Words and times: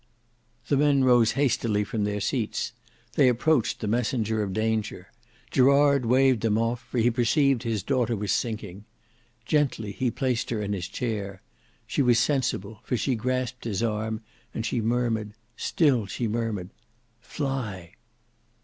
The 0.67 0.77
men 0.77 1.03
rose 1.03 1.33
hastily 1.33 1.83
from 1.83 2.05
their 2.05 2.19
seats; 2.21 2.73
they 3.13 3.29
approached 3.29 3.81
the 3.81 3.87
messenger 3.87 4.41
of 4.41 4.51
danger; 4.51 5.11
Gerard 5.51 6.07
waved 6.07 6.41
them 6.41 6.57
off, 6.57 6.81
for 6.81 6.97
he 6.97 7.11
perceived 7.11 7.61
his 7.61 7.83
daughter 7.83 8.15
was 8.15 8.31
sinking. 8.31 8.85
Gently 9.45 9.91
he 9.91 10.09
placed 10.09 10.49
her 10.49 10.59
in 10.59 10.73
his 10.73 10.87
chair; 10.87 11.43
she 11.85 12.01
was 12.01 12.17
sensible, 12.17 12.79
for 12.83 12.97
she 12.97 13.13
grasped 13.13 13.65
his 13.65 13.83
arm, 13.83 14.21
and 14.55 14.65
she 14.65 14.81
murmured—still 14.81 16.07
she 16.07 16.27
murmured—"fly!" 16.27 17.93